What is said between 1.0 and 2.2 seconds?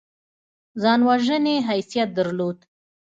وژنې حیثیت